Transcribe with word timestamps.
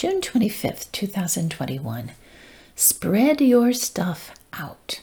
June 0.00 0.22
25th, 0.22 0.90
2021. 0.92 2.12
Spread 2.74 3.42
your 3.42 3.74
stuff 3.74 4.30
out. 4.50 5.02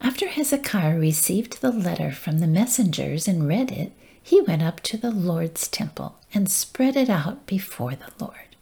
After 0.00 0.28
Hezekiah 0.28 0.96
received 0.96 1.60
the 1.60 1.72
letter 1.72 2.12
from 2.12 2.38
the 2.38 2.46
messengers 2.46 3.26
and 3.26 3.48
read 3.48 3.72
it, 3.72 3.90
he 4.22 4.40
went 4.40 4.62
up 4.62 4.78
to 4.82 4.96
the 4.96 5.10
Lord's 5.10 5.66
temple 5.66 6.20
and 6.32 6.48
spread 6.48 6.94
it 6.94 7.10
out 7.10 7.46
before 7.46 7.96
the 7.96 8.12
Lord. 8.20 8.54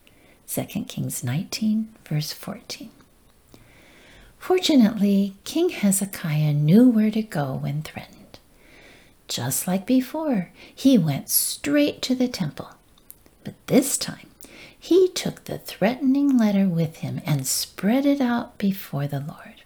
2 0.49 0.65
Kings 0.85 1.23
19, 1.23 1.95
verse 2.09 2.33
14. 2.33 2.89
Fortunately, 4.39 5.35
King 5.45 5.69
Hezekiah 5.69 6.55
knew 6.55 6.89
where 6.89 7.11
to 7.11 7.21
go 7.21 7.53
when 7.53 7.83
threatened. 7.83 8.39
Just 9.29 9.67
like 9.67 9.85
before, 9.85 10.53
he 10.75 10.97
went 10.97 11.29
straight 11.29 12.01
to 12.01 12.15
the 12.15 12.29
temple. 12.29 12.71
But 13.45 13.57
this 13.67 13.99
time, 13.99 14.29
he 14.83 15.07
took 15.11 15.45
the 15.45 15.59
threatening 15.59 16.37
letter 16.37 16.67
with 16.67 16.97
him 16.97 17.21
and 17.25 17.47
spread 17.47 18.05
it 18.05 18.21
out 18.21 18.59
before 18.59 19.07
the 19.07 19.21
Lord. 19.21 19.63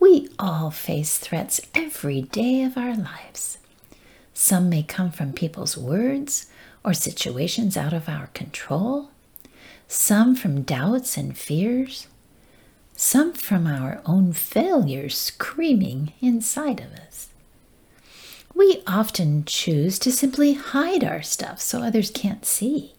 We 0.00 0.30
all 0.38 0.70
face 0.70 1.18
threats 1.18 1.60
every 1.74 2.22
day 2.22 2.62
of 2.62 2.78
our 2.78 2.96
lives. 2.96 3.58
Some 4.32 4.70
may 4.70 4.82
come 4.82 5.10
from 5.10 5.34
people's 5.34 5.76
words 5.76 6.46
or 6.82 6.94
situations 6.94 7.76
out 7.76 7.92
of 7.92 8.08
our 8.08 8.28
control, 8.28 9.10
some 9.86 10.34
from 10.34 10.62
doubts 10.62 11.18
and 11.18 11.36
fears, 11.36 12.06
some 12.96 13.34
from 13.34 13.66
our 13.66 14.00
own 14.06 14.32
failures 14.32 15.18
screaming 15.18 16.14
inside 16.22 16.80
of 16.80 16.90
us. 16.94 17.28
We 18.54 18.82
often 18.86 19.44
choose 19.44 19.98
to 19.98 20.10
simply 20.10 20.54
hide 20.54 21.04
our 21.04 21.20
stuff 21.20 21.60
so 21.60 21.82
others 21.82 22.10
can't 22.10 22.46
see. 22.46 22.94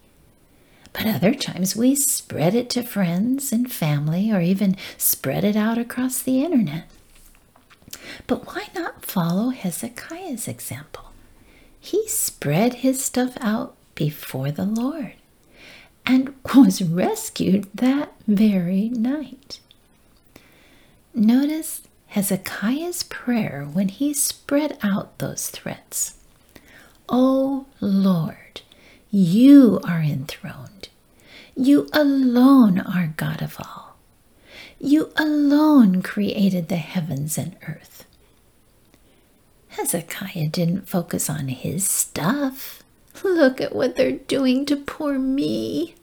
But 0.94 1.06
other 1.06 1.34
times 1.34 1.76
we 1.76 1.96
spread 1.96 2.56
it 2.56 2.70
to 2.72 2.84
friends 2.84 3.52
and 3.52 3.72
family 3.72 4.32
or 4.32 4.42
even 4.42 4.76
spread 4.98 5.44
it 5.44 5.56
out 5.56 5.78
across 5.78 6.22
the 6.22 6.44
internet. 6.44 6.90
But 8.28 8.48
why 8.48 8.68
not 8.76 9.06
follow 9.06 9.50
Hezekiah's 9.50 10.48
example? 10.48 11.12
He 11.80 12.08
spread 12.08 12.76
his 12.76 13.04
stuff 13.04 13.38
out 13.40 13.76
before 13.96 14.52
the 14.52 14.66
Lord 14.66 15.14
and 16.06 16.34
was 16.56 16.82
rescued 16.82 17.68
that 17.74 18.14
very 18.28 18.90
night. 18.90 19.60
Notice 21.14 21.82
Hezekiah's 22.08 23.04
prayer 23.04 23.68
when 23.72 23.90
he 23.90 24.14
spread 24.14 24.78
out 24.82 25.18
those 25.20 25.50
threats. 25.50 26.16
O 27.08 27.66
Lord, 27.80 28.62
you 29.12 29.80
are 29.84 30.02
enthroned. 30.02 30.79
You 31.62 31.90
alone 31.92 32.80
are 32.80 33.14
God 33.18 33.42
of 33.42 33.58
all. 33.60 33.98
You 34.80 35.12
alone 35.18 36.02
created 36.02 36.70
the 36.70 36.78
heavens 36.78 37.38
and 37.38 37.58
earth. 37.68 38.06
Hezekiah 39.68 40.48
didn't 40.48 40.88
focus 40.88 41.30
on 41.30 41.50
his 41.50 41.86
stuff. 41.86 42.82
Look 43.26 43.60
at 43.60 43.76
what 43.76 43.98
they're 43.98 44.14
doing 44.14 44.66
to 44.68 44.78
poor 44.78 45.20
me. 45.20 45.96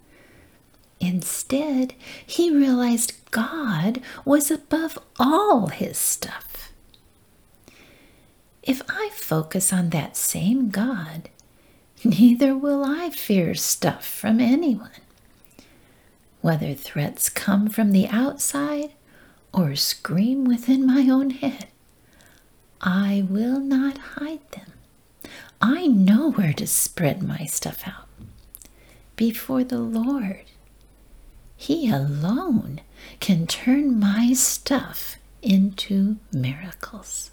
Instead, 1.00 1.94
he 2.26 2.54
realized 2.54 3.14
God 3.30 4.02
was 4.26 4.50
above 4.50 4.98
all 5.18 5.68
his 5.68 5.96
stuff. 5.96 6.70
If 8.62 8.82
I 8.90 9.08
focus 9.14 9.72
on 9.72 9.88
that 9.88 10.18
same 10.18 10.68
God, 10.68 11.30
neither 12.04 12.54
will 12.54 12.84
I 12.84 13.08
fear 13.08 13.54
stuff 13.54 14.06
from 14.06 14.38
anyone. 14.38 14.90
Whether 16.46 16.74
threats 16.74 17.28
come 17.28 17.68
from 17.68 17.90
the 17.90 18.06
outside 18.06 18.92
or 19.52 19.74
scream 19.74 20.44
within 20.44 20.86
my 20.86 21.08
own 21.10 21.30
head, 21.30 21.66
I 22.80 23.26
will 23.28 23.58
not 23.58 23.98
hide 24.14 24.48
them. 24.52 24.70
I 25.60 25.88
know 25.88 26.30
where 26.30 26.52
to 26.52 26.68
spread 26.68 27.20
my 27.20 27.46
stuff 27.46 27.82
out 27.84 28.06
before 29.16 29.64
the 29.64 29.80
Lord. 29.80 30.44
He 31.56 31.90
alone 31.90 32.80
can 33.18 33.48
turn 33.48 33.98
my 33.98 34.32
stuff 34.32 35.16
into 35.42 36.18
miracles. 36.32 37.32